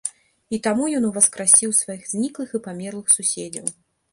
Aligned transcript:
І 0.57 0.59
таму 0.67 0.87
ён 0.99 1.03
уваскрасіў 1.09 1.75
сваіх 1.81 2.09
зніклых 2.15 2.49
і 2.61 2.63
памерлых 2.69 3.07
суседзяў. 3.19 3.65